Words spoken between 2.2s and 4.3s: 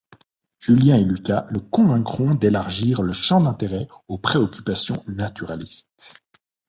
d'élargir le champ d'intérêt aux